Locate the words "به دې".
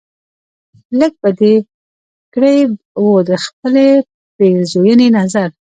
1.21-1.53